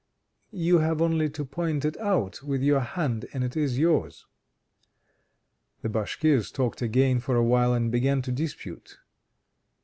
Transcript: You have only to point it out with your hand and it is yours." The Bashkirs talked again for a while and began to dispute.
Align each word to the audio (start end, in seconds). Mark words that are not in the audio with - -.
You 0.55 0.79
have 0.79 0.99
only 0.99 1.29
to 1.29 1.45
point 1.45 1.85
it 1.85 1.95
out 1.97 2.41
with 2.41 2.63
your 2.63 2.79
hand 2.79 3.27
and 3.33 3.43
it 3.43 3.55
is 3.55 3.77
yours." 3.77 4.25
The 5.83 5.89
Bashkirs 5.89 6.49
talked 6.51 6.81
again 6.81 7.19
for 7.19 7.35
a 7.35 7.43
while 7.45 7.75
and 7.75 7.91
began 7.91 8.23
to 8.23 8.31
dispute. 8.31 8.97